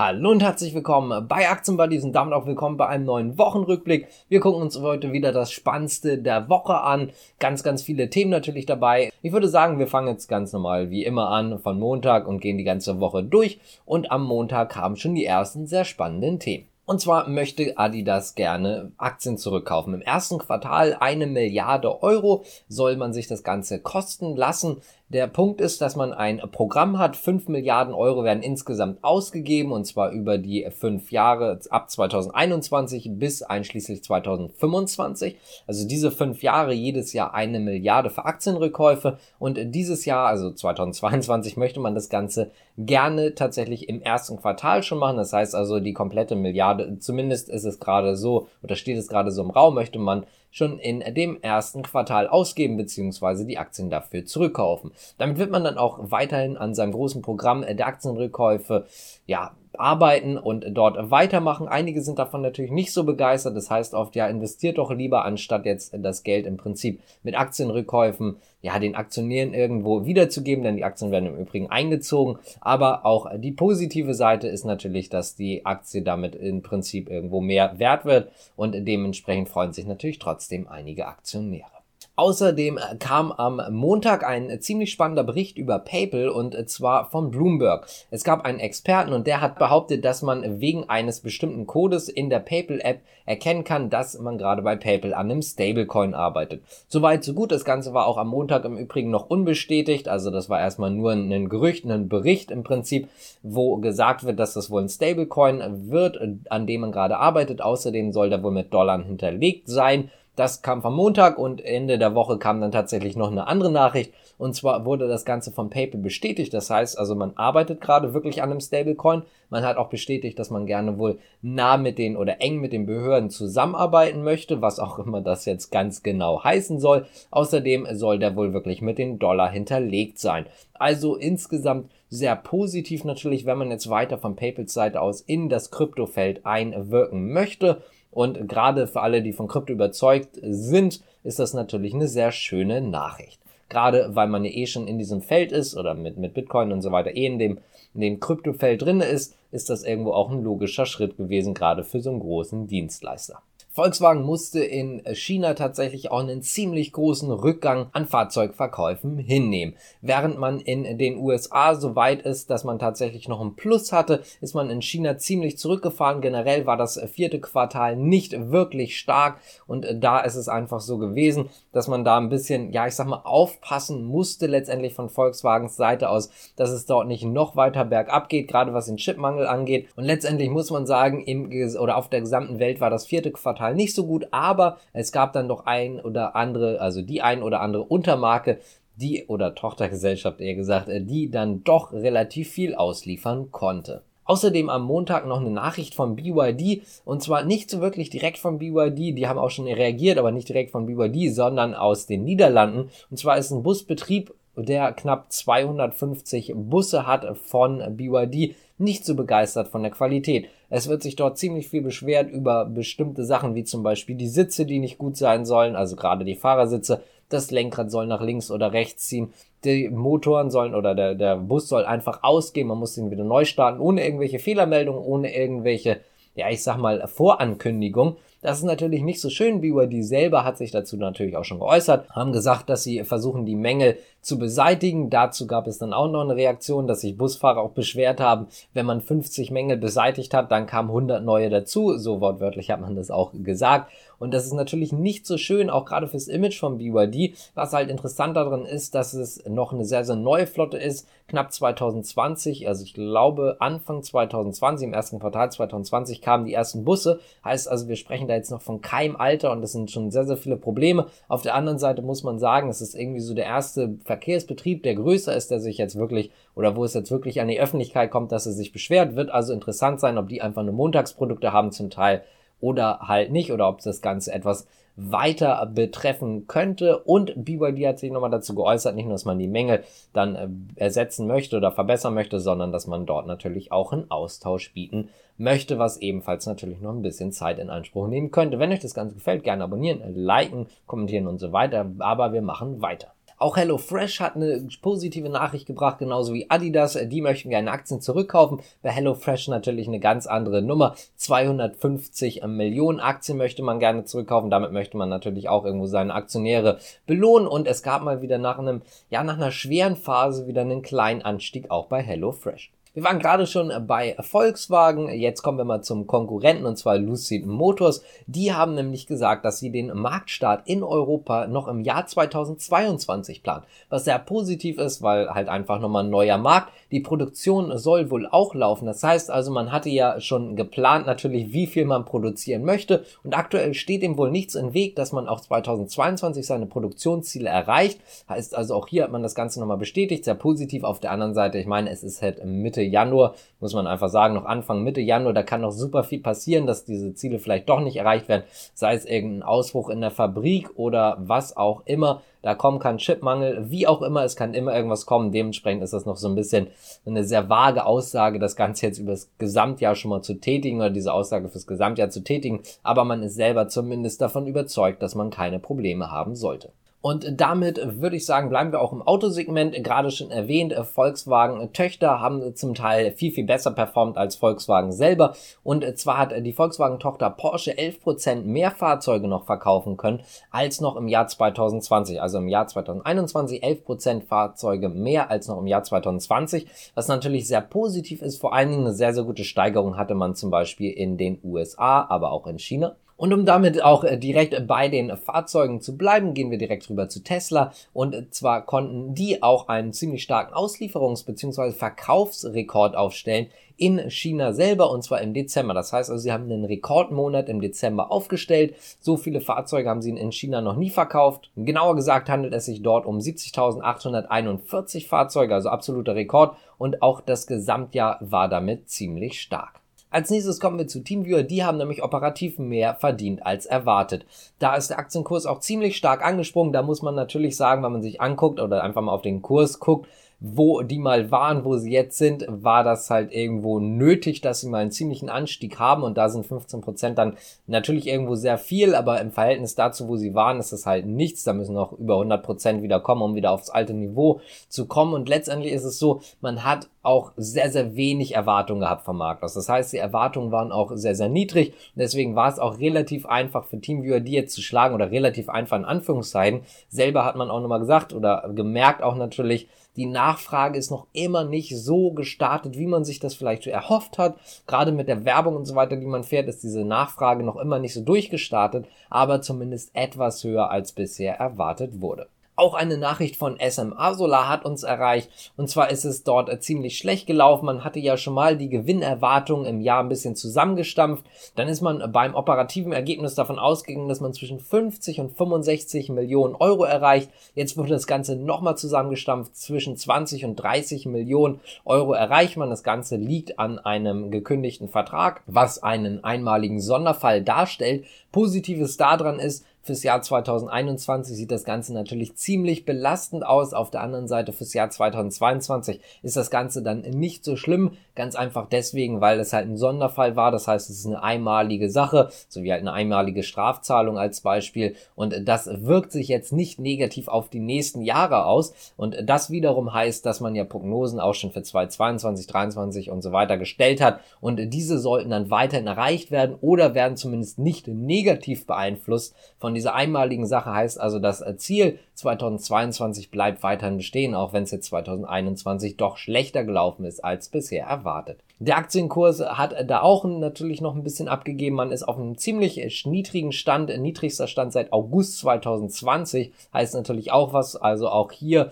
Hallo 0.00 0.30
und 0.30 0.44
herzlich 0.44 0.76
willkommen 0.76 1.26
bei 1.26 1.50
Aktienbuddies 1.50 2.04
und 2.04 2.12
damit 2.12 2.32
auch 2.32 2.46
willkommen 2.46 2.76
bei 2.76 2.86
einem 2.86 3.04
neuen 3.04 3.36
Wochenrückblick. 3.36 4.06
Wir 4.28 4.38
gucken 4.38 4.62
uns 4.62 4.80
heute 4.80 5.10
wieder 5.10 5.32
das 5.32 5.50
Spannendste 5.50 6.18
der 6.18 6.48
Woche 6.48 6.80
an. 6.82 7.10
Ganz, 7.40 7.64
ganz 7.64 7.82
viele 7.82 8.08
Themen 8.08 8.30
natürlich 8.30 8.64
dabei. 8.64 9.10
Ich 9.22 9.32
würde 9.32 9.48
sagen, 9.48 9.80
wir 9.80 9.88
fangen 9.88 10.06
jetzt 10.06 10.28
ganz 10.28 10.52
normal 10.52 10.90
wie 10.90 11.04
immer 11.04 11.30
an 11.30 11.58
von 11.58 11.80
Montag 11.80 12.28
und 12.28 12.38
gehen 12.38 12.58
die 12.58 12.62
ganze 12.62 13.00
Woche 13.00 13.24
durch. 13.24 13.58
Und 13.86 14.12
am 14.12 14.24
Montag 14.24 14.68
kamen 14.68 14.94
schon 14.94 15.16
die 15.16 15.24
ersten 15.24 15.66
sehr 15.66 15.84
spannenden 15.84 16.38
Themen. 16.38 16.68
Und 16.88 17.02
zwar 17.02 17.28
möchte 17.28 17.76
Adidas 17.76 18.34
gerne 18.34 18.92
Aktien 18.96 19.36
zurückkaufen. 19.36 19.92
Im 19.92 20.00
ersten 20.00 20.38
Quartal 20.38 20.96
eine 21.00 21.26
Milliarde 21.26 22.02
Euro 22.02 22.44
soll 22.66 22.96
man 22.96 23.12
sich 23.12 23.26
das 23.26 23.42
Ganze 23.42 23.78
kosten 23.78 24.36
lassen. 24.36 24.78
Der 25.10 25.26
Punkt 25.26 25.62
ist, 25.62 25.80
dass 25.80 25.96
man 25.96 26.12
ein 26.12 26.38
Programm 26.52 26.98
hat. 26.98 27.16
5 27.16 27.48
Milliarden 27.48 27.94
Euro 27.94 28.24
werden 28.24 28.42
insgesamt 28.42 29.02
ausgegeben 29.02 29.72
und 29.72 29.86
zwar 29.86 30.10
über 30.10 30.36
die 30.36 30.68
fünf 30.70 31.10
Jahre 31.10 31.58
ab 31.70 31.88
2021 31.88 33.12
bis 33.14 33.42
einschließlich 33.42 34.04
2025. 34.04 35.36
Also 35.66 35.88
diese 35.88 36.10
fünf 36.10 36.42
Jahre 36.42 36.74
jedes 36.74 37.14
Jahr 37.14 37.32
eine 37.32 37.58
Milliarde 37.58 38.10
für 38.10 38.26
Aktienrückkäufe 38.26 39.16
und 39.38 39.58
dieses 39.74 40.04
Jahr, 40.04 40.26
also 40.26 40.52
2022, 40.52 41.56
möchte 41.56 41.80
man 41.80 41.94
das 41.94 42.10
Ganze 42.10 42.50
gerne 42.76 43.34
tatsächlich 43.34 43.88
im 43.88 44.02
ersten 44.02 44.36
Quartal 44.36 44.82
schon 44.82 44.98
machen. 44.98 45.16
Das 45.16 45.32
heißt 45.32 45.54
also 45.54 45.80
die 45.80 45.94
komplette 45.94 46.36
Milliarde, 46.36 46.98
zumindest 46.98 47.48
ist 47.48 47.64
es 47.64 47.80
gerade 47.80 48.14
so 48.14 48.48
oder 48.62 48.76
steht 48.76 48.98
es 48.98 49.08
gerade 49.08 49.30
so 49.30 49.42
im 49.42 49.50
Raum, 49.50 49.74
möchte 49.74 49.98
man 49.98 50.26
schon 50.50 50.78
in 50.78 51.02
dem 51.14 51.40
ersten 51.42 51.82
Quartal 51.82 52.28
ausgeben 52.28 52.76
bzw. 52.76 53.44
die 53.44 53.58
Aktien 53.58 53.90
dafür 53.90 54.24
zurückkaufen. 54.24 54.92
Damit 55.18 55.38
wird 55.38 55.50
man 55.50 55.64
dann 55.64 55.78
auch 55.78 55.98
weiterhin 56.10 56.56
an 56.56 56.74
seinem 56.74 56.92
großen 56.92 57.22
Programm 57.22 57.62
der 57.62 57.86
Aktienrückkäufe 57.86 58.86
ja, 59.26 59.52
arbeiten 59.76 60.38
und 60.38 60.64
dort 60.70 61.10
weitermachen. 61.10 61.68
Einige 61.68 62.02
sind 62.02 62.18
davon 62.18 62.42
natürlich 62.42 62.70
nicht 62.70 62.92
so 62.92 63.04
begeistert. 63.04 63.56
Das 63.56 63.70
heißt 63.70 63.94
oft, 63.94 64.16
ja, 64.16 64.26
investiert 64.26 64.78
doch 64.78 64.90
lieber, 64.90 65.24
anstatt 65.24 65.66
jetzt 65.66 65.94
das 65.98 66.22
Geld 66.22 66.46
im 66.46 66.56
Prinzip 66.56 67.00
mit 67.22 67.38
Aktienrückkäufen, 67.38 68.36
ja, 68.60 68.78
den 68.78 68.94
Aktionären 68.94 69.54
irgendwo 69.54 70.04
wiederzugeben, 70.06 70.64
denn 70.64 70.76
die 70.76 70.84
Aktien 70.84 71.10
werden 71.10 71.26
im 71.26 71.38
Übrigen 71.38 71.70
eingezogen. 71.70 72.38
Aber 72.60 73.06
auch 73.06 73.30
die 73.36 73.52
positive 73.52 74.14
Seite 74.14 74.48
ist 74.48 74.64
natürlich, 74.64 75.08
dass 75.08 75.36
die 75.36 75.64
Aktie 75.64 76.02
damit 76.02 76.34
im 76.34 76.62
Prinzip 76.62 77.08
irgendwo 77.10 77.40
mehr 77.40 77.78
wert 77.78 78.04
wird 78.04 78.30
und 78.56 78.74
dementsprechend 78.74 79.48
freuen 79.48 79.72
sich 79.72 79.86
natürlich 79.86 80.18
trotzdem 80.18 80.66
einige 80.68 81.06
Aktionäre. 81.06 81.77
Außerdem 82.18 82.80
kam 82.98 83.30
am 83.30 83.62
Montag 83.70 84.26
ein 84.26 84.60
ziemlich 84.60 84.90
spannender 84.90 85.22
Bericht 85.22 85.56
über 85.56 85.78
PayPal 85.78 86.28
und 86.28 86.68
zwar 86.68 87.08
von 87.10 87.30
Bloomberg. 87.30 87.86
Es 88.10 88.24
gab 88.24 88.44
einen 88.44 88.58
Experten 88.58 89.12
und 89.12 89.28
der 89.28 89.40
hat 89.40 89.56
behauptet, 89.56 90.04
dass 90.04 90.22
man 90.22 90.60
wegen 90.60 90.88
eines 90.88 91.20
bestimmten 91.20 91.68
Codes 91.68 92.08
in 92.08 92.28
der 92.28 92.40
PayPal-App 92.40 93.02
erkennen 93.24 93.62
kann, 93.62 93.88
dass 93.88 94.18
man 94.18 94.36
gerade 94.36 94.62
bei 94.62 94.74
PayPal 94.74 95.14
an 95.14 95.30
einem 95.30 95.42
Stablecoin 95.42 96.14
arbeitet. 96.14 96.64
Soweit, 96.88 97.22
so 97.22 97.34
gut. 97.34 97.52
Das 97.52 97.64
Ganze 97.64 97.94
war 97.94 98.08
auch 98.08 98.16
am 98.16 98.30
Montag 98.30 98.64
im 98.64 98.76
Übrigen 98.78 99.10
noch 99.10 99.30
unbestätigt. 99.30 100.08
Also 100.08 100.32
das 100.32 100.50
war 100.50 100.58
erstmal 100.58 100.90
nur 100.90 101.12
ein 101.12 101.48
Gerücht, 101.48 101.84
ein 101.84 102.08
Bericht 102.08 102.50
im 102.50 102.64
Prinzip, 102.64 103.08
wo 103.44 103.76
gesagt 103.76 104.24
wird, 104.24 104.40
dass 104.40 104.54
das 104.54 104.70
wohl 104.70 104.82
ein 104.82 104.88
Stablecoin 104.88 105.88
wird, 105.88 106.18
an 106.50 106.66
dem 106.66 106.80
man 106.80 106.90
gerade 106.90 107.18
arbeitet. 107.18 107.62
Außerdem 107.62 108.10
soll 108.12 108.28
der 108.28 108.42
wohl 108.42 108.50
mit 108.50 108.74
Dollar 108.74 109.00
hinterlegt 109.04 109.68
sein. 109.68 110.10
Das 110.38 110.62
kam 110.62 110.82
vom 110.82 110.94
Montag 110.94 111.36
und 111.36 111.60
Ende 111.64 111.98
der 111.98 112.14
Woche 112.14 112.38
kam 112.38 112.60
dann 112.60 112.70
tatsächlich 112.70 113.16
noch 113.16 113.32
eine 113.32 113.48
andere 113.48 113.72
Nachricht. 113.72 114.14
Und 114.38 114.54
zwar 114.54 114.84
wurde 114.84 115.08
das 115.08 115.24
Ganze 115.24 115.50
von 115.50 115.68
PayPal 115.68 116.00
bestätigt. 116.00 116.54
Das 116.54 116.70
heißt 116.70 116.96
also, 116.96 117.16
man 117.16 117.32
arbeitet 117.34 117.80
gerade 117.80 118.14
wirklich 118.14 118.40
an 118.40 118.52
einem 118.52 118.60
Stablecoin. 118.60 119.22
Man 119.50 119.64
hat 119.64 119.76
auch 119.76 119.88
bestätigt, 119.88 120.38
dass 120.38 120.50
man 120.50 120.66
gerne 120.66 120.96
wohl 120.96 121.18
nah 121.42 121.76
mit 121.76 121.98
den 121.98 122.16
oder 122.16 122.40
eng 122.40 122.60
mit 122.60 122.72
den 122.72 122.86
Behörden 122.86 123.30
zusammenarbeiten 123.30 124.22
möchte, 124.22 124.62
was 124.62 124.78
auch 124.78 125.00
immer 125.00 125.22
das 125.22 125.44
jetzt 125.44 125.72
ganz 125.72 126.04
genau 126.04 126.44
heißen 126.44 126.78
soll. 126.78 127.06
Außerdem 127.32 127.88
soll 127.94 128.20
der 128.20 128.36
wohl 128.36 128.52
wirklich 128.52 128.80
mit 128.80 128.98
den 128.98 129.18
Dollar 129.18 129.50
hinterlegt 129.50 130.20
sein. 130.20 130.46
Also 130.72 131.16
insgesamt 131.16 131.90
sehr 132.10 132.36
positiv 132.36 133.02
natürlich, 133.02 133.44
wenn 133.44 133.58
man 133.58 133.72
jetzt 133.72 133.90
weiter 133.90 134.18
von 134.18 134.36
PayPals 134.36 134.72
Seite 134.72 135.00
aus 135.00 135.20
in 135.20 135.48
das 135.48 135.72
Kryptofeld 135.72 136.46
einwirken 136.46 137.32
möchte. 137.32 137.82
Und 138.10 138.48
gerade 138.48 138.86
für 138.86 139.02
alle, 139.02 139.22
die 139.22 139.32
von 139.32 139.48
Krypto 139.48 139.72
überzeugt 139.72 140.38
sind, 140.42 141.00
ist 141.24 141.38
das 141.38 141.54
natürlich 141.54 141.94
eine 141.94 142.08
sehr 142.08 142.32
schöne 142.32 142.80
Nachricht. 142.80 143.38
Gerade 143.68 144.14
weil 144.14 144.28
man 144.28 144.44
ja 144.44 144.50
eh 144.50 144.66
schon 144.66 144.88
in 144.88 144.98
diesem 144.98 145.20
Feld 145.20 145.52
ist 145.52 145.76
oder 145.76 145.94
mit, 145.94 146.16
mit 146.16 146.34
Bitcoin 146.34 146.72
und 146.72 146.80
so 146.80 146.90
weiter 146.90 147.14
eh 147.14 147.26
in 147.26 147.38
dem, 147.38 147.58
in 147.94 148.00
dem 148.00 148.20
Kryptofeld 148.20 148.82
drin 148.82 149.00
ist, 149.00 149.34
ist 149.50 149.68
das 149.68 149.84
irgendwo 149.84 150.12
auch 150.12 150.30
ein 150.30 150.42
logischer 150.42 150.86
Schritt 150.86 151.16
gewesen, 151.16 151.54
gerade 151.54 151.84
für 151.84 152.00
so 152.00 152.10
einen 152.10 152.20
großen 152.20 152.66
Dienstleister. 152.66 153.42
Volkswagen 153.78 154.24
musste 154.24 154.58
in 154.58 155.04
China 155.14 155.54
tatsächlich 155.54 156.10
auch 156.10 156.18
einen 156.18 156.42
ziemlich 156.42 156.90
großen 156.90 157.30
Rückgang 157.30 157.86
an 157.92 158.06
Fahrzeugverkäufen 158.06 159.18
hinnehmen. 159.18 159.76
Während 160.00 160.36
man 160.36 160.58
in 160.58 160.98
den 160.98 161.16
USA 161.16 161.76
so 161.76 161.94
weit 161.94 162.22
ist, 162.22 162.50
dass 162.50 162.64
man 162.64 162.80
tatsächlich 162.80 163.28
noch 163.28 163.40
ein 163.40 163.54
Plus 163.54 163.92
hatte, 163.92 164.24
ist 164.40 164.56
man 164.56 164.68
in 164.68 164.82
China 164.82 165.16
ziemlich 165.16 165.58
zurückgefahren. 165.58 166.20
Generell 166.22 166.66
war 166.66 166.76
das 166.76 167.00
vierte 167.12 167.38
Quartal 167.38 167.94
nicht 167.94 168.50
wirklich 168.50 168.98
stark 168.98 169.38
und 169.68 169.86
da 170.00 170.18
ist 170.18 170.34
es 170.34 170.48
einfach 170.48 170.80
so 170.80 170.98
gewesen, 170.98 171.48
dass 171.70 171.86
man 171.86 172.04
da 172.04 172.18
ein 172.18 172.30
bisschen, 172.30 172.72
ja, 172.72 172.88
ich 172.88 172.96
sag 172.96 173.06
mal, 173.06 173.22
aufpassen 173.22 174.02
musste 174.02 174.48
letztendlich 174.48 174.94
von 174.94 175.08
Volkswagens 175.08 175.76
Seite 175.76 176.08
aus, 176.10 176.30
dass 176.56 176.70
es 176.70 176.86
dort 176.86 177.06
nicht 177.06 177.22
noch 177.22 177.54
weiter 177.54 177.84
bergab 177.84 178.28
geht, 178.28 178.48
gerade 178.48 178.74
was 178.74 178.86
den 178.86 178.96
Chipmangel 178.96 179.46
angeht. 179.46 179.86
Und 179.94 180.02
letztendlich 180.02 180.50
muss 180.50 180.72
man 180.72 180.84
sagen, 180.84 181.22
im, 181.22 181.52
oder 181.78 181.96
auf 181.96 182.08
der 182.08 182.22
gesamten 182.22 182.58
Welt 182.58 182.80
war 182.80 182.90
das 182.90 183.06
vierte 183.06 183.30
Quartal 183.30 183.67
Fall 183.68 183.74
nicht 183.74 183.94
so 183.94 184.06
gut, 184.06 184.28
aber 184.30 184.78
es 184.92 185.12
gab 185.12 185.32
dann 185.32 185.48
doch 185.48 185.66
ein 185.66 186.00
oder 186.00 186.34
andere, 186.36 186.80
also 186.80 187.02
die 187.02 187.22
ein 187.22 187.42
oder 187.42 187.60
andere 187.60 187.84
Untermarke, 187.84 188.58
die 188.96 189.26
oder 189.26 189.54
Tochtergesellschaft 189.54 190.40
eher 190.40 190.54
gesagt, 190.54 190.88
äh, 190.88 191.00
die 191.00 191.30
dann 191.30 191.62
doch 191.64 191.92
relativ 191.92 192.50
viel 192.50 192.74
ausliefern 192.74 193.50
konnte. 193.52 194.02
Außerdem 194.24 194.68
am 194.68 194.82
Montag 194.82 195.26
noch 195.26 195.40
eine 195.40 195.50
Nachricht 195.50 195.94
von 195.94 196.14
BYD 196.14 196.82
und 197.06 197.22
zwar 197.22 197.44
nicht 197.44 197.70
so 197.70 197.80
wirklich 197.80 198.10
direkt 198.10 198.38
von 198.38 198.58
BYD, 198.58 199.16
die 199.16 199.26
haben 199.26 199.38
auch 199.38 199.50
schon 199.50 199.66
reagiert, 199.66 200.18
aber 200.18 200.32
nicht 200.32 200.48
direkt 200.48 200.70
von 200.70 200.84
BYD, 200.84 201.34
sondern 201.34 201.74
aus 201.74 202.06
den 202.06 202.24
Niederlanden. 202.24 202.90
Und 203.10 203.16
zwar 203.16 203.38
ist 203.38 203.50
ein 203.50 203.62
Busbetrieb, 203.62 204.34
der 204.54 204.92
knapp 204.92 205.32
250 205.32 206.52
Busse 206.56 207.06
hat 207.06 207.38
von 207.38 207.96
BYD, 207.96 208.54
nicht 208.76 209.06
so 209.06 209.14
begeistert 209.14 209.68
von 209.68 209.82
der 209.82 209.92
Qualität. 209.92 210.48
Es 210.70 210.88
wird 210.88 211.02
sich 211.02 211.16
dort 211.16 211.38
ziemlich 211.38 211.68
viel 211.68 211.82
beschwert 211.82 212.30
über 212.30 212.66
bestimmte 212.66 213.24
Sachen, 213.24 213.54
wie 213.54 213.64
zum 213.64 213.82
Beispiel 213.82 214.16
die 214.16 214.28
Sitze, 214.28 214.66
die 214.66 214.78
nicht 214.78 214.98
gut 214.98 215.16
sein 215.16 215.46
sollen, 215.46 215.76
also 215.76 215.96
gerade 215.96 216.24
die 216.24 216.34
Fahrersitze. 216.34 217.02
Das 217.30 217.50
Lenkrad 217.50 217.90
soll 217.90 218.06
nach 218.06 218.20
links 218.20 218.50
oder 218.50 218.72
rechts 218.72 219.06
ziehen. 219.06 219.32
Die 219.64 219.88
Motoren 219.88 220.50
sollen 220.50 220.74
oder 220.74 220.94
der, 220.94 221.14
der 221.14 221.36
Bus 221.36 221.68
soll 221.68 221.84
einfach 221.84 222.22
ausgehen. 222.22 222.68
Man 222.68 222.78
muss 222.78 222.96
ihn 222.96 223.10
wieder 223.10 223.24
neu 223.24 223.44
starten, 223.44 223.80
ohne 223.80 224.04
irgendwelche 224.04 224.38
Fehlermeldungen, 224.38 225.02
ohne 225.02 225.34
irgendwelche, 225.34 226.00
ja, 226.34 226.48
ich 226.50 226.62
sag 226.62 226.78
mal, 226.78 227.06
Vorankündigung. 227.06 228.16
Das 228.40 228.58
ist 228.58 228.64
natürlich 228.64 229.02
nicht 229.02 229.20
so 229.20 229.30
schön. 229.30 229.60
BYD 229.60 230.04
selber 230.04 230.44
hat 230.44 230.58
sich 230.58 230.70
dazu 230.70 230.96
natürlich 230.96 231.36
auch 231.36 231.44
schon 231.44 231.58
geäußert, 231.58 232.08
haben 232.10 232.32
gesagt, 232.32 232.68
dass 232.68 232.84
sie 232.84 233.02
versuchen, 233.02 233.46
die 233.46 233.56
Mängel 233.56 233.98
zu 234.20 234.38
beseitigen. 234.38 235.10
Dazu 235.10 235.46
gab 235.46 235.66
es 235.66 235.78
dann 235.78 235.92
auch 235.92 236.08
noch 236.08 236.22
eine 236.22 236.36
Reaktion, 236.36 236.86
dass 236.86 237.00
sich 237.00 237.16
Busfahrer 237.16 237.60
auch 237.60 237.70
beschwert 237.70 238.20
haben, 238.20 238.46
wenn 238.74 238.86
man 238.86 239.00
50 239.00 239.50
Mängel 239.50 239.76
beseitigt 239.76 240.34
hat, 240.34 240.52
dann 240.52 240.66
kamen 240.66 240.90
100 240.90 241.24
neue 241.24 241.50
dazu. 241.50 241.96
So 241.98 242.20
wortwörtlich 242.20 242.70
hat 242.70 242.80
man 242.80 242.94
das 242.94 243.10
auch 243.10 243.32
gesagt. 243.32 243.90
Und 244.18 244.34
das 244.34 244.46
ist 244.46 244.52
natürlich 244.52 244.92
nicht 244.92 245.26
so 245.26 245.38
schön, 245.38 245.70
auch 245.70 245.84
gerade 245.84 246.08
fürs 246.08 246.28
Image 246.28 246.58
von 246.58 246.78
BYD. 246.78 247.36
Was 247.54 247.72
halt 247.72 247.88
interessant 247.88 248.36
daran 248.36 248.64
ist, 248.64 248.94
dass 248.94 249.14
es 249.14 249.44
noch 249.46 249.72
eine 249.72 249.84
sehr, 249.84 250.04
sehr 250.04 250.16
neue 250.16 250.46
Flotte 250.46 250.76
ist. 250.76 251.08
Knapp 251.28 251.52
2020, 251.52 252.66
also 252.66 252.82
ich 252.82 252.94
glaube 252.94 253.56
Anfang 253.60 254.02
2020, 254.02 254.88
im 254.88 254.94
ersten 254.94 255.20
Quartal 255.20 255.52
2020 255.52 256.20
kamen 256.20 256.46
die 256.46 256.54
ersten 256.54 256.84
Busse. 256.84 257.20
Heißt 257.44 257.68
also, 257.68 257.86
wir 257.86 257.96
sprechen 257.96 258.27
da 258.28 258.34
jetzt 258.34 258.50
noch 258.50 258.62
von 258.62 258.80
keinem 258.80 259.16
Alter 259.16 259.52
und 259.52 259.62
das 259.62 259.72
sind 259.72 259.90
schon 259.90 260.10
sehr, 260.10 260.24
sehr 260.24 260.36
viele 260.36 260.56
Probleme. 260.56 261.06
Auf 261.28 261.42
der 261.42 261.54
anderen 261.54 261.78
Seite 261.78 262.02
muss 262.02 262.22
man 262.22 262.38
sagen, 262.38 262.68
es 262.68 262.80
ist 262.80 262.94
irgendwie 262.94 263.20
so 263.20 263.34
der 263.34 263.46
erste 263.46 263.96
Verkehrsbetrieb, 264.04 264.82
der 264.82 264.94
größer 264.94 265.34
ist, 265.34 265.50
der 265.50 265.60
sich 265.60 265.78
jetzt 265.78 265.96
wirklich 265.96 266.30
oder 266.54 266.76
wo 266.76 266.84
es 266.84 266.94
jetzt 266.94 267.10
wirklich 267.10 267.40
an 267.40 267.48
die 267.48 267.60
Öffentlichkeit 267.60 268.10
kommt, 268.10 268.32
dass 268.32 268.46
er 268.46 268.52
sich 268.52 268.72
beschwert. 268.72 269.16
Wird 269.16 269.30
also 269.30 269.52
interessant 269.52 270.00
sein, 270.00 270.18
ob 270.18 270.28
die 270.28 270.42
einfach 270.42 270.62
nur 270.62 270.74
Montagsprodukte 270.74 271.52
haben 271.52 271.72
zum 271.72 271.90
Teil 271.90 272.22
oder 272.60 273.00
halt 273.00 273.30
nicht 273.30 273.52
oder 273.52 273.68
ob 273.68 273.80
das 273.82 274.02
Ganze 274.02 274.32
etwas 274.32 274.66
weiter 274.98 275.64
betreffen 275.72 276.46
könnte. 276.48 276.98
Und 276.98 277.32
BYD 277.44 277.86
hat 277.86 277.98
sich 277.98 278.10
nochmal 278.10 278.30
dazu 278.30 278.54
geäußert, 278.54 278.96
nicht 278.96 279.04
nur, 279.04 279.14
dass 279.14 279.24
man 279.24 279.38
die 279.38 279.48
Menge 279.48 279.82
dann 280.12 280.34
äh, 280.34 280.48
ersetzen 280.74 281.26
möchte 281.26 281.56
oder 281.56 281.70
verbessern 281.70 282.14
möchte, 282.14 282.40
sondern 282.40 282.72
dass 282.72 282.86
man 282.86 283.06
dort 283.06 283.26
natürlich 283.26 283.70
auch 283.70 283.92
einen 283.92 284.10
Austausch 284.10 284.72
bieten 284.72 285.08
möchte, 285.36 285.78
was 285.78 285.98
ebenfalls 285.98 286.46
natürlich 286.46 286.80
noch 286.80 286.92
ein 286.92 287.02
bisschen 287.02 287.32
Zeit 287.32 287.60
in 287.60 287.70
Anspruch 287.70 288.08
nehmen 288.08 288.32
könnte. 288.32 288.58
Wenn 288.58 288.72
euch 288.72 288.80
das 288.80 288.94
Ganze 288.94 289.14
gefällt, 289.14 289.44
gerne 289.44 289.64
abonnieren, 289.64 290.02
liken, 290.14 290.66
kommentieren 290.86 291.28
und 291.28 291.38
so 291.38 291.52
weiter. 291.52 291.86
Aber 292.00 292.32
wir 292.32 292.42
machen 292.42 292.82
weiter. 292.82 293.12
Auch 293.38 293.56
HelloFresh 293.56 294.18
hat 294.18 294.34
eine 294.34 294.66
positive 294.82 295.28
Nachricht 295.28 295.66
gebracht, 295.66 295.98
genauso 295.98 296.34
wie 296.34 296.50
Adidas. 296.50 296.98
Die 297.00 297.20
möchten 297.20 297.50
gerne 297.50 297.70
Aktien 297.70 298.00
zurückkaufen. 298.00 298.60
Bei 298.82 298.90
HelloFresh 298.90 299.46
natürlich 299.46 299.86
eine 299.86 300.00
ganz 300.00 300.26
andere 300.26 300.60
Nummer. 300.60 300.96
250 301.16 302.42
Millionen 302.46 302.98
Aktien 302.98 303.38
möchte 303.38 303.62
man 303.62 303.78
gerne 303.78 304.04
zurückkaufen. 304.04 304.50
Damit 304.50 304.72
möchte 304.72 304.96
man 304.96 305.08
natürlich 305.08 305.48
auch 305.48 305.64
irgendwo 305.64 305.86
seine 305.86 306.14
Aktionäre 306.14 306.78
belohnen. 307.06 307.46
Und 307.46 307.68
es 307.68 307.84
gab 307.84 308.02
mal 308.02 308.22
wieder 308.22 308.38
nach 308.38 308.58
einem, 308.58 308.82
ja, 309.08 309.22
nach 309.22 309.36
einer 309.36 309.52
schweren 309.52 309.94
Phase 309.94 310.48
wieder 310.48 310.62
einen 310.62 310.82
kleinen 310.82 311.22
Anstieg 311.22 311.70
auch 311.70 311.86
bei 311.86 312.02
HelloFresh. 312.02 312.72
Wir 312.98 313.04
waren 313.04 313.20
gerade 313.20 313.46
schon 313.46 313.70
bei 313.86 314.16
Volkswagen, 314.18 315.08
jetzt 315.08 315.42
kommen 315.42 315.56
wir 315.56 315.64
mal 315.64 315.82
zum 315.82 316.08
Konkurrenten 316.08 316.66
und 316.66 316.78
zwar 316.78 316.98
Lucid 316.98 317.46
Motors. 317.46 318.02
Die 318.26 318.52
haben 318.52 318.74
nämlich 318.74 319.06
gesagt, 319.06 319.44
dass 319.44 319.60
sie 319.60 319.70
den 319.70 319.96
Marktstart 319.96 320.66
in 320.66 320.82
Europa 320.82 321.46
noch 321.46 321.68
im 321.68 321.82
Jahr 321.82 322.08
2022 322.08 323.44
planen, 323.44 323.62
was 323.88 324.04
sehr 324.04 324.18
positiv 324.18 324.78
ist, 324.78 325.00
weil 325.00 325.30
halt 325.30 325.48
einfach 325.48 325.78
nochmal 325.78 326.02
ein 326.02 326.10
neuer 326.10 326.38
Markt. 326.38 326.72
Die 326.90 326.98
Produktion 326.98 327.78
soll 327.78 328.10
wohl 328.10 328.26
auch 328.26 328.52
laufen. 328.56 328.86
Das 328.86 329.04
heißt 329.04 329.30
also, 329.30 329.52
man 329.52 329.70
hatte 329.70 329.90
ja 329.90 330.20
schon 330.20 330.56
geplant 330.56 331.06
natürlich, 331.06 331.52
wie 331.52 331.68
viel 331.68 331.84
man 331.84 332.04
produzieren 332.04 332.64
möchte 332.64 333.04
und 333.22 333.38
aktuell 333.38 333.74
steht 333.74 334.02
dem 334.02 334.18
wohl 334.18 334.32
nichts 334.32 334.56
im 334.56 334.74
Weg, 334.74 334.96
dass 334.96 335.12
man 335.12 335.28
auch 335.28 335.38
2022 335.40 336.44
seine 336.44 336.66
Produktionsziele 336.66 337.48
erreicht. 337.48 338.00
Heißt 338.28 338.56
also 338.56 338.74
auch 338.74 338.88
hier 338.88 339.04
hat 339.04 339.12
man 339.12 339.22
das 339.22 339.36
Ganze 339.36 339.60
nochmal 339.60 339.76
bestätigt, 339.76 340.24
sehr 340.24 340.34
positiv. 340.34 340.82
Auf 340.82 340.98
der 340.98 341.12
anderen 341.12 341.34
Seite, 341.34 341.58
ich 341.58 341.66
meine, 341.66 341.90
es 341.90 342.02
ist 342.02 342.22
halt 342.22 342.44
Mitte 342.44 342.87
Januar, 342.88 343.34
muss 343.60 343.74
man 343.74 343.86
einfach 343.86 344.08
sagen, 344.08 344.34
noch 344.34 344.44
Anfang 344.44 344.82
Mitte 344.82 345.00
Januar, 345.00 345.32
da 345.32 345.42
kann 345.42 345.60
noch 345.60 345.70
super 345.70 346.04
viel 346.04 346.20
passieren, 346.20 346.66
dass 346.66 346.84
diese 346.84 347.14
Ziele 347.14 347.38
vielleicht 347.38 347.68
doch 347.68 347.80
nicht 347.80 347.96
erreicht 347.96 348.28
werden, 348.28 348.44
sei 348.74 348.94
es 348.94 349.04
irgendein 349.04 349.42
Ausbruch 349.42 349.88
in 349.88 350.00
der 350.00 350.10
Fabrik 350.10 350.70
oder 350.76 351.16
was 351.20 351.56
auch 351.56 351.82
immer. 351.86 352.22
Da 352.42 352.54
kommen 352.54 352.78
kann 352.78 352.98
Chipmangel, 352.98 353.70
wie 353.70 353.86
auch 353.86 354.00
immer, 354.00 354.24
es 354.24 354.36
kann 354.36 354.54
immer 354.54 354.74
irgendwas 354.74 355.06
kommen. 355.06 355.32
Dementsprechend 355.32 355.82
ist 355.82 355.92
das 355.92 356.06
noch 356.06 356.16
so 356.16 356.28
ein 356.28 356.34
bisschen 356.34 356.68
eine 357.04 357.24
sehr 357.24 357.48
vage 357.48 357.84
Aussage, 357.84 358.38
das 358.38 358.56
Ganze 358.56 358.86
jetzt 358.86 358.98
über 358.98 359.10
das 359.10 359.30
Gesamtjahr 359.38 359.94
schon 359.94 360.10
mal 360.10 360.22
zu 360.22 360.34
tätigen 360.34 360.78
oder 360.78 360.90
diese 360.90 361.12
Aussage 361.12 361.48
fürs 361.48 361.66
Gesamtjahr 361.66 362.10
zu 362.10 362.22
tätigen. 362.22 362.62
Aber 362.82 363.04
man 363.04 363.22
ist 363.22 363.34
selber 363.34 363.68
zumindest 363.68 364.20
davon 364.20 364.46
überzeugt, 364.46 365.02
dass 365.02 365.14
man 365.14 365.30
keine 365.30 365.58
Probleme 365.58 366.10
haben 366.10 366.36
sollte. 366.36 366.72
Und 367.00 367.40
damit 367.40 368.00
würde 368.00 368.16
ich 368.16 368.26
sagen, 368.26 368.48
bleiben 368.48 368.72
wir 368.72 368.80
auch 368.80 368.92
im 368.92 369.02
Autosegment. 369.02 369.72
Gerade 369.84 370.10
schon 370.10 370.32
erwähnt, 370.32 370.74
Volkswagen 370.74 371.72
Töchter 371.72 372.20
haben 372.20 372.56
zum 372.56 372.74
Teil 372.74 373.12
viel, 373.12 373.30
viel 373.30 373.46
besser 373.46 373.70
performt 373.70 374.18
als 374.18 374.34
Volkswagen 374.34 374.90
selber. 374.90 375.34
Und 375.62 375.96
zwar 375.96 376.18
hat 376.18 376.32
die 376.44 376.52
Volkswagen-Tochter 376.52 377.30
Porsche 377.30 377.72
11% 377.72 378.42
mehr 378.42 378.72
Fahrzeuge 378.72 379.28
noch 379.28 379.46
verkaufen 379.46 379.96
können 379.96 380.22
als 380.50 380.80
noch 380.80 380.96
im 380.96 381.06
Jahr 381.06 381.28
2020. 381.28 382.20
Also 382.20 382.38
im 382.38 382.48
Jahr 382.48 382.66
2021 382.66 383.62
11% 383.62 384.26
Fahrzeuge 384.26 384.88
mehr 384.88 385.30
als 385.30 385.46
noch 385.46 385.58
im 385.58 385.68
Jahr 385.68 385.84
2020. 385.84 386.66
Was 386.94 387.06
natürlich 387.06 387.46
sehr 387.46 387.60
positiv 387.60 388.22
ist. 388.22 388.40
Vor 388.40 388.54
allen 388.54 388.70
Dingen 388.70 388.86
eine 388.86 388.94
sehr, 388.94 389.14
sehr 389.14 389.24
gute 389.24 389.44
Steigerung 389.44 389.96
hatte 389.96 390.16
man 390.16 390.34
zum 390.34 390.50
Beispiel 390.50 390.90
in 390.90 391.16
den 391.16 391.38
USA, 391.44 392.06
aber 392.08 392.32
auch 392.32 392.48
in 392.48 392.58
China. 392.58 392.96
Und 393.18 393.32
um 393.32 393.44
damit 393.44 393.82
auch 393.82 394.04
äh, 394.04 394.16
direkt 394.16 394.66
bei 394.68 394.88
den 394.88 395.14
Fahrzeugen 395.16 395.80
zu 395.80 395.98
bleiben, 395.98 396.34
gehen 396.34 396.52
wir 396.52 396.56
direkt 396.56 396.88
rüber 396.88 397.08
zu 397.08 397.22
Tesla. 397.22 397.72
Und 397.92 398.32
zwar 398.32 398.64
konnten 398.64 399.12
die 399.12 399.42
auch 399.42 399.66
einen 399.68 399.92
ziemlich 399.92 400.22
starken 400.22 400.54
Auslieferungs- 400.54 401.26
bzw. 401.26 401.72
Verkaufsrekord 401.72 402.96
aufstellen 402.96 403.48
in 403.76 404.08
China 404.10 404.52
selber 404.52 404.90
und 404.90 405.02
zwar 405.02 405.20
im 405.20 405.34
Dezember. 405.34 405.74
Das 405.74 405.92
heißt 405.92 406.10
also, 406.10 406.22
sie 406.22 406.32
haben 406.32 406.44
einen 406.44 406.64
Rekordmonat 406.64 407.48
im 407.48 407.60
Dezember 407.60 408.12
aufgestellt. 408.12 408.76
So 409.00 409.16
viele 409.16 409.40
Fahrzeuge 409.40 409.88
haben 409.88 410.02
sie 410.02 410.10
in 410.10 410.32
China 410.32 410.60
noch 410.60 410.76
nie 410.76 410.90
verkauft. 410.90 411.50
Genauer 411.56 411.96
gesagt 411.96 412.28
handelt 412.28 412.54
es 412.54 412.66
sich 412.66 412.82
dort 412.82 413.04
um 413.04 413.18
70.841 413.18 415.08
Fahrzeuge, 415.08 415.54
also 415.54 415.70
absoluter 415.70 416.14
Rekord. 416.14 416.56
Und 416.78 417.02
auch 417.02 417.20
das 417.20 417.48
Gesamtjahr 417.48 418.18
war 418.20 418.48
damit 418.48 418.88
ziemlich 418.88 419.40
stark. 419.40 419.80
Als 420.10 420.30
nächstes 420.30 420.58
kommen 420.58 420.78
wir 420.78 420.86
zu 420.86 421.04
TeamViewer. 421.04 421.42
Die 421.42 421.64
haben 421.64 421.78
nämlich 421.78 422.02
operativ 422.02 422.58
mehr 422.58 422.94
verdient 422.94 423.44
als 423.44 423.66
erwartet. 423.66 424.24
Da 424.58 424.74
ist 424.74 424.88
der 424.88 424.98
Aktienkurs 424.98 425.44
auch 425.44 425.60
ziemlich 425.60 425.96
stark 425.96 426.24
angesprungen. 426.24 426.72
Da 426.72 426.82
muss 426.82 427.02
man 427.02 427.14
natürlich 427.14 427.56
sagen, 427.56 427.82
wenn 427.82 427.92
man 427.92 428.02
sich 428.02 428.20
anguckt 428.20 428.60
oder 428.60 428.82
einfach 428.82 429.02
mal 429.02 429.12
auf 429.12 429.22
den 429.22 429.42
Kurs 429.42 429.80
guckt, 429.80 430.08
wo 430.40 430.82
die 430.82 430.98
mal 430.98 431.32
waren, 431.32 431.64
wo 431.64 431.76
sie 431.76 431.90
jetzt 431.90 432.16
sind, 432.16 432.44
war 432.48 432.84
das 432.84 433.10
halt 433.10 433.32
irgendwo 433.32 433.80
nötig, 433.80 434.40
dass 434.40 434.60
sie 434.60 434.68
mal 434.68 434.78
einen 434.78 434.92
ziemlichen 434.92 435.28
Anstieg 435.28 435.80
haben 435.80 436.04
und 436.04 436.16
da 436.16 436.28
sind 436.28 436.46
15 436.46 436.80
Prozent 436.80 437.18
dann 437.18 437.36
natürlich 437.66 438.06
irgendwo 438.06 438.36
sehr 438.36 438.56
viel, 438.56 438.94
aber 438.94 439.20
im 439.20 439.32
Verhältnis 439.32 439.74
dazu, 439.74 440.06
wo 440.06 440.16
sie 440.16 440.34
waren, 440.34 440.60
ist 440.60 440.72
das 440.72 440.86
halt 440.86 441.06
nichts. 441.06 441.42
Da 441.42 441.52
müssen 441.52 441.74
noch 441.74 441.92
über 441.92 442.14
100 442.14 442.42
Prozent 442.44 442.82
wieder 442.82 443.00
kommen, 443.00 443.22
um 443.22 443.34
wieder 443.34 443.50
aufs 443.50 443.70
alte 443.70 443.94
Niveau 443.94 444.40
zu 444.68 444.86
kommen 444.86 445.12
und 445.12 445.28
letztendlich 445.28 445.72
ist 445.72 445.84
es 445.84 445.98
so, 445.98 446.20
man 446.40 446.62
hat 446.62 446.88
auch 447.02 447.32
sehr, 447.36 447.70
sehr 447.70 447.96
wenig 447.96 448.34
Erwartungen 448.34 448.80
gehabt 448.80 449.04
vom 449.04 449.16
Markt 449.16 449.42
aus. 449.42 449.54
Das 449.54 449.68
heißt, 449.68 449.92
die 449.92 449.98
Erwartungen 449.98 450.52
waren 450.52 450.70
auch 450.70 450.92
sehr, 450.94 451.14
sehr 451.14 451.30
niedrig. 451.30 451.72
Deswegen 451.94 452.36
war 452.36 452.50
es 452.50 452.58
auch 452.58 452.78
relativ 452.78 453.24
einfach 453.24 453.64
für 453.64 453.80
Teamviewer, 453.80 454.20
die 454.20 454.32
jetzt 454.32 454.54
zu 454.54 454.60
schlagen 454.60 454.94
oder 454.94 455.10
relativ 455.10 455.48
einfach 455.48 455.78
in 455.78 455.86
Anführungszeichen. 455.86 456.60
Selber 456.90 457.24
hat 457.24 457.34
man 457.34 457.50
auch 457.50 457.60
nochmal 457.60 457.80
gesagt 457.80 458.12
oder 458.12 458.50
gemerkt 458.54 459.02
auch 459.02 459.16
natürlich, 459.16 459.68
die 459.98 460.06
Nachfrage 460.06 460.78
ist 460.78 460.92
noch 460.92 461.08
immer 461.12 461.44
nicht 461.44 461.76
so 461.76 462.12
gestartet, 462.12 462.78
wie 462.78 462.86
man 462.86 463.04
sich 463.04 463.18
das 463.18 463.34
vielleicht 463.34 463.66
erhofft 463.66 464.16
hat. 464.16 464.36
Gerade 464.68 464.92
mit 464.92 465.08
der 465.08 465.24
Werbung 465.24 465.56
und 465.56 465.64
so 465.64 465.74
weiter, 465.74 465.96
die 465.96 466.06
man 466.06 466.22
fährt, 466.22 466.48
ist 466.48 466.62
diese 466.62 466.84
Nachfrage 466.84 467.42
noch 467.42 467.56
immer 467.56 467.80
nicht 467.80 467.94
so 467.94 468.02
durchgestartet, 468.02 468.86
aber 469.10 469.42
zumindest 469.42 469.90
etwas 469.94 470.44
höher 470.44 470.70
als 470.70 470.92
bisher 470.92 471.34
erwartet 471.34 472.00
wurde. 472.00 472.28
Auch 472.58 472.74
eine 472.74 472.98
Nachricht 472.98 473.36
von 473.36 473.56
SMA 473.60 474.14
Solar 474.14 474.48
hat 474.48 474.64
uns 474.64 474.82
erreicht. 474.82 475.30
Und 475.56 475.70
zwar 475.70 475.90
ist 475.90 476.04
es 476.04 476.24
dort 476.24 476.48
äh, 476.48 476.58
ziemlich 476.58 476.98
schlecht 476.98 477.28
gelaufen. 477.28 477.66
Man 477.66 477.84
hatte 477.84 478.00
ja 478.00 478.16
schon 478.16 478.34
mal 478.34 478.56
die 478.56 478.68
Gewinnerwartungen 478.68 479.64
im 479.64 479.80
Jahr 479.80 480.02
ein 480.02 480.08
bisschen 480.08 480.34
zusammengestampft. 480.34 481.24
Dann 481.54 481.68
ist 481.68 481.82
man 481.82 482.10
beim 482.10 482.34
operativen 482.34 482.90
Ergebnis 482.90 483.36
davon 483.36 483.60
ausgegangen, 483.60 484.08
dass 484.08 484.20
man 484.20 484.34
zwischen 484.34 484.58
50 484.58 485.20
und 485.20 485.36
65 485.36 486.08
Millionen 486.08 486.56
Euro 486.56 486.82
erreicht. 486.82 487.30
Jetzt 487.54 487.76
wurde 487.76 487.90
das 487.90 488.08
Ganze 488.08 488.34
nochmal 488.34 488.76
zusammengestampft. 488.76 489.56
Zwischen 489.56 489.96
20 489.96 490.44
und 490.44 490.56
30 490.56 491.06
Millionen 491.06 491.60
Euro 491.84 492.12
erreicht 492.12 492.56
man. 492.56 492.70
Das 492.70 492.82
Ganze 492.82 493.14
liegt 493.14 493.60
an 493.60 493.78
einem 493.78 494.32
gekündigten 494.32 494.88
Vertrag, 494.88 495.42
was 495.46 495.84
einen 495.84 496.24
einmaligen 496.24 496.80
Sonderfall 496.80 497.40
darstellt. 497.40 498.04
Positives 498.32 498.96
daran 498.96 499.38
ist, 499.38 499.64
Fürs 499.88 500.02
Jahr 500.02 500.20
2021 500.20 501.34
sieht 501.34 501.50
das 501.50 501.64
Ganze 501.64 501.94
natürlich 501.94 502.36
ziemlich 502.36 502.84
belastend 502.84 503.42
aus. 503.42 503.72
Auf 503.72 503.90
der 503.90 504.02
anderen 504.02 504.28
Seite 504.28 504.52
fürs 504.52 504.74
Jahr 504.74 504.90
2022 504.90 506.00
ist 506.22 506.36
das 506.36 506.50
Ganze 506.50 506.82
dann 506.82 507.00
nicht 507.00 507.42
so 507.42 507.56
schlimm. 507.56 507.92
Ganz 508.14 508.34
einfach 508.34 508.68
deswegen, 508.68 509.22
weil 509.22 509.40
es 509.40 509.54
halt 509.54 509.66
ein 509.66 509.78
Sonderfall 509.78 510.36
war. 510.36 510.50
Das 510.50 510.68
heißt, 510.68 510.90
es 510.90 510.98
ist 510.98 511.06
eine 511.06 511.22
einmalige 511.22 511.88
Sache, 511.88 512.28
so 512.50 512.62
wie 512.62 512.70
halt 512.70 512.82
eine 512.82 512.92
einmalige 512.92 513.42
Strafzahlung 513.42 514.18
als 514.18 514.42
Beispiel. 514.42 514.94
Und 515.14 515.48
das 515.48 515.70
wirkt 515.72 516.12
sich 516.12 516.28
jetzt 516.28 516.52
nicht 516.52 516.78
negativ 516.78 517.28
auf 517.28 517.48
die 517.48 517.60
nächsten 517.60 518.02
Jahre 518.02 518.44
aus. 518.44 518.74
Und 518.98 519.16
das 519.24 519.48
wiederum 519.48 519.94
heißt, 519.94 520.26
dass 520.26 520.40
man 520.40 520.54
ja 520.54 520.64
Prognosen 520.64 521.18
auch 521.18 521.32
schon 521.32 521.50
für 521.50 521.62
2022, 521.62 522.46
2023 522.46 523.10
und 523.10 523.22
so 523.22 523.32
weiter 523.32 523.56
gestellt 523.56 524.02
hat. 524.02 524.20
Und 524.42 524.58
diese 524.70 524.98
sollten 524.98 525.30
dann 525.30 525.48
weiterhin 525.48 525.86
erreicht 525.86 526.30
werden 526.30 526.56
oder 526.60 526.94
werden 526.94 527.16
zumindest 527.16 527.58
nicht 527.58 527.88
negativ 527.88 528.66
beeinflusst 528.66 529.34
von 529.58 529.72
dieser 529.78 529.94
einmaligen 529.94 530.46
Sache 530.46 530.72
heißt 530.72 531.00
also, 531.00 531.20
das 531.20 531.44
Ziel 531.56 531.98
2022 532.14 533.30
bleibt 533.30 533.62
weiterhin 533.62 533.96
bestehen, 533.96 534.34
auch 534.34 534.52
wenn 534.52 534.64
es 534.64 534.72
jetzt 534.72 534.86
2021 534.86 535.96
doch 535.96 536.16
schlechter 536.16 536.64
gelaufen 536.64 537.04
ist 537.04 537.24
als 537.24 537.48
bisher 537.48 537.86
erwartet. 537.86 538.40
Der 538.58 538.76
Aktienkurs 538.76 539.40
hat 539.40 539.88
da 539.88 540.02
auch 540.02 540.24
natürlich 540.24 540.80
noch 540.80 540.96
ein 540.96 541.04
bisschen 541.04 541.28
abgegeben. 541.28 541.76
Man 541.76 541.92
ist 541.92 542.02
auf 542.02 542.18
einem 542.18 542.36
ziemlich 542.36 543.04
niedrigen 543.06 543.52
Stand, 543.52 543.96
niedrigster 543.96 544.48
Stand 544.48 544.72
seit 544.72 544.92
August 544.92 545.38
2020. 545.38 546.52
Heißt 546.74 546.94
natürlich 546.94 547.30
auch 547.30 547.52
was. 547.52 547.76
Also 547.76 548.08
auch 548.08 548.32
hier 548.32 548.70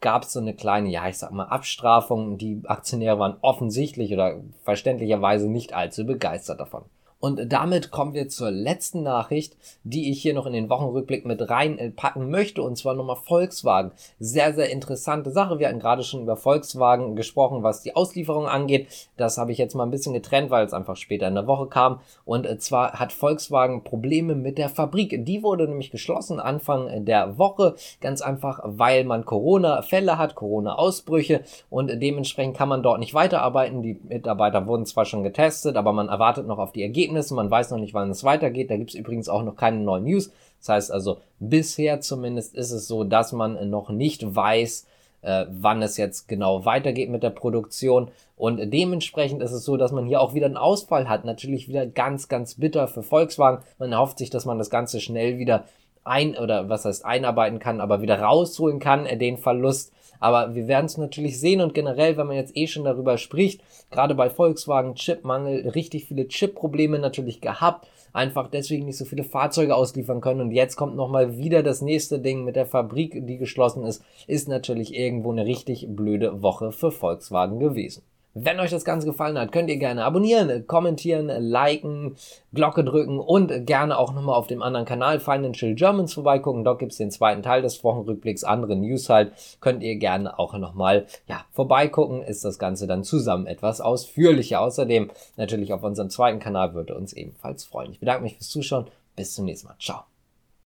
gab 0.00 0.22
es 0.22 0.32
so 0.32 0.40
eine 0.40 0.54
kleine, 0.54 0.88
ja, 0.88 1.06
ich 1.08 1.18
sag 1.18 1.32
mal, 1.32 1.44
Abstrafung. 1.44 2.38
Die 2.38 2.62
Aktionäre 2.64 3.18
waren 3.18 3.36
offensichtlich 3.42 4.14
oder 4.14 4.40
verständlicherweise 4.62 5.50
nicht 5.50 5.74
allzu 5.74 6.06
begeistert 6.06 6.60
davon. 6.60 6.84
Und 7.20 7.52
damit 7.52 7.90
kommen 7.90 8.14
wir 8.14 8.28
zur 8.28 8.52
letzten 8.52 9.02
Nachricht, 9.02 9.56
die 9.82 10.10
ich 10.10 10.22
hier 10.22 10.34
noch 10.34 10.46
in 10.46 10.52
den 10.52 10.70
Wochenrückblick 10.70 11.26
mit 11.26 11.50
reinpacken 11.50 12.30
möchte, 12.30 12.62
und 12.62 12.78
zwar 12.78 12.94
nochmal 12.94 13.16
Volkswagen. 13.16 13.90
Sehr, 14.20 14.54
sehr 14.54 14.70
interessante 14.70 15.32
Sache. 15.32 15.58
Wir 15.58 15.68
hatten 15.68 15.80
gerade 15.80 16.04
schon 16.04 16.22
über 16.22 16.36
Volkswagen 16.36 17.16
gesprochen, 17.16 17.64
was 17.64 17.82
die 17.82 17.96
Auslieferung 17.96 18.46
angeht. 18.46 18.86
Das 19.16 19.36
habe 19.36 19.50
ich 19.50 19.58
jetzt 19.58 19.74
mal 19.74 19.82
ein 19.82 19.90
bisschen 19.90 20.12
getrennt, 20.12 20.50
weil 20.50 20.64
es 20.64 20.72
einfach 20.72 20.94
später 20.94 21.26
in 21.26 21.34
der 21.34 21.48
Woche 21.48 21.66
kam. 21.66 22.00
Und 22.24 22.46
zwar 22.62 22.92
hat 22.92 23.12
Volkswagen 23.12 23.82
Probleme 23.82 24.36
mit 24.36 24.56
der 24.56 24.68
Fabrik. 24.68 25.24
Die 25.26 25.42
wurde 25.42 25.66
nämlich 25.66 25.90
geschlossen 25.90 26.38
Anfang 26.38 27.04
der 27.04 27.36
Woche. 27.36 27.74
Ganz 28.00 28.20
einfach, 28.20 28.60
weil 28.62 29.02
man 29.02 29.24
Corona-Fälle 29.24 30.18
hat, 30.18 30.36
Corona-Ausbrüche 30.36 31.42
und 31.68 32.00
dementsprechend 32.00 32.56
kann 32.56 32.68
man 32.68 32.84
dort 32.84 33.00
nicht 33.00 33.14
weiterarbeiten. 33.14 33.82
Die 33.82 33.98
Mitarbeiter 34.08 34.68
wurden 34.68 34.86
zwar 34.86 35.04
schon 35.04 35.24
getestet, 35.24 35.76
aber 35.76 35.92
man 35.92 36.08
erwartet 36.08 36.46
noch 36.46 36.58
auf 36.58 36.70
die 36.70 36.82
Ergebnisse 36.82 37.07
Ergebnisse. 37.08 37.34
Man 37.34 37.50
weiß 37.50 37.70
noch 37.70 37.78
nicht, 37.78 37.94
wann 37.94 38.10
es 38.10 38.24
weitergeht. 38.24 38.70
Da 38.70 38.76
gibt 38.76 38.90
es 38.90 38.96
übrigens 38.96 39.28
auch 39.28 39.42
noch 39.42 39.56
keine 39.56 39.78
neuen 39.78 40.04
News. 40.04 40.30
Das 40.60 40.68
heißt 40.68 40.92
also, 40.92 41.18
bisher 41.38 42.00
zumindest 42.00 42.54
ist 42.54 42.72
es 42.72 42.88
so, 42.88 43.04
dass 43.04 43.32
man 43.32 43.70
noch 43.70 43.90
nicht 43.90 44.34
weiß, 44.34 44.86
äh, 45.22 45.46
wann 45.50 45.82
es 45.82 45.96
jetzt 45.96 46.28
genau 46.28 46.64
weitergeht 46.64 47.10
mit 47.10 47.22
der 47.22 47.30
Produktion. 47.30 48.10
Und 48.36 48.72
dementsprechend 48.72 49.42
ist 49.42 49.52
es 49.52 49.64
so, 49.64 49.76
dass 49.76 49.92
man 49.92 50.06
hier 50.06 50.20
auch 50.20 50.34
wieder 50.34 50.46
einen 50.46 50.56
Ausfall 50.56 51.08
hat. 51.08 51.24
Natürlich 51.24 51.68
wieder 51.68 51.86
ganz, 51.86 52.28
ganz 52.28 52.56
bitter 52.56 52.86
für 52.88 53.02
Volkswagen. 53.02 53.64
Man 53.78 53.92
erhofft 53.92 54.18
sich, 54.18 54.30
dass 54.30 54.44
man 54.44 54.58
das 54.58 54.70
Ganze 54.70 55.00
schnell 55.00 55.38
wieder 55.38 55.64
ein 56.08 56.36
oder 56.36 56.68
was 56.68 56.84
heißt 56.84 57.04
einarbeiten 57.04 57.58
kann, 57.58 57.80
aber 57.80 58.02
wieder 58.02 58.20
rausholen 58.20 58.80
kann, 58.80 59.06
äh, 59.06 59.16
den 59.16 59.38
Verlust. 59.38 59.92
Aber 60.20 60.54
wir 60.54 60.66
werden 60.66 60.86
es 60.86 60.98
natürlich 60.98 61.38
sehen 61.38 61.60
und 61.60 61.74
generell, 61.74 62.16
wenn 62.16 62.26
man 62.26 62.36
jetzt 62.36 62.56
eh 62.56 62.66
schon 62.66 62.84
darüber 62.84 63.18
spricht, 63.18 63.62
gerade 63.90 64.14
bei 64.14 64.30
Volkswagen 64.30 64.94
Chipmangel, 64.94 65.68
richtig 65.68 66.06
viele 66.06 66.26
Chip-Probleme 66.26 66.98
natürlich 66.98 67.40
gehabt, 67.40 67.86
einfach 68.12 68.48
deswegen 68.48 68.86
nicht 68.86 68.96
so 68.96 69.04
viele 69.04 69.22
Fahrzeuge 69.22 69.74
ausliefern 69.76 70.20
können 70.20 70.40
und 70.40 70.50
jetzt 70.50 70.76
kommt 70.76 70.96
nochmal 70.96 71.38
wieder 71.38 71.62
das 71.62 71.82
nächste 71.82 72.18
Ding 72.18 72.44
mit 72.44 72.56
der 72.56 72.66
Fabrik, 72.66 73.26
die 73.26 73.38
geschlossen 73.38 73.84
ist, 73.84 74.02
ist 74.26 74.48
natürlich 74.48 74.94
irgendwo 74.94 75.30
eine 75.30 75.46
richtig 75.46 75.86
blöde 75.88 76.42
Woche 76.42 76.72
für 76.72 76.90
Volkswagen 76.90 77.60
gewesen. 77.60 78.02
Wenn 78.34 78.60
euch 78.60 78.70
das 78.70 78.84
Ganze 78.84 79.06
gefallen 79.06 79.38
hat, 79.38 79.52
könnt 79.52 79.70
ihr 79.70 79.78
gerne 79.78 80.04
abonnieren, 80.04 80.66
kommentieren, 80.66 81.28
liken, 81.28 82.16
Glocke 82.52 82.84
drücken 82.84 83.18
und 83.18 83.66
gerne 83.66 83.98
auch 83.98 84.12
nochmal 84.12 84.36
auf 84.36 84.46
dem 84.46 84.62
anderen 84.62 84.86
Kanal 84.86 85.18
Financial 85.18 85.74
Germans 85.74 86.14
vorbeigucken. 86.14 86.62
Dort 86.62 86.78
gibt 86.78 86.92
es 86.92 86.98
den 86.98 87.10
zweiten 87.10 87.42
Teil 87.42 87.62
des 87.62 87.82
Wochenrückblicks, 87.82 88.44
andere 88.44 88.76
News 88.76 89.08
halt. 89.08 89.32
Könnt 89.60 89.82
ihr 89.82 89.96
gerne 89.96 90.38
auch 90.38 90.56
nochmal 90.56 91.06
ja, 91.26 91.44
vorbeigucken. 91.52 92.22
Ist 92.22 92.44
das 92.44 92.58
Ganze 92.58 92.86
dann 92.86 93.02
zusammen 93.02 93.46
etwas 93.46 93.80
ausführlicher. 93.80 94.60
Außerdem 94.60 95.10
natürlich 95.36 95.72
auf 95.72 95.82
unserem 95.82 96.10
zweiten 96.10 96.38
Kanal 96.38 96.74
würde 96.74 96.94
uns 96.94 97.12
ebenfalls 97.14 97.64
freuen. 97.64 97.92
Ich 97.92 98.00
bedanke 98.00 98.22
mich 98.22 98.36
fürs 98.36 98.50
Zuschauen. 98.50 98.86
Bis 99.16 99.34
zum 99.34 99.46
nächsten 99.46 99.66
Mal. 99.66 99.76
Ciao. 99.80 100.04